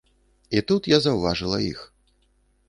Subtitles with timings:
[0.57, 1.85] І тут я заўважыла іх.